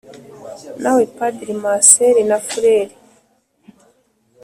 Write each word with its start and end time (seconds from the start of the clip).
nawe 0.81 1.03
padiri, 1.17 1.53
maseri 1.63 2.21
na 2.29 2.37
fureri 2.47 2.95